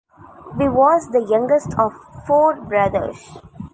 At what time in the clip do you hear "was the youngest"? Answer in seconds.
0.67-1.75